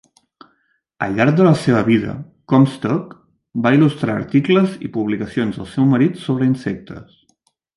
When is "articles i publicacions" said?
4.23-5.61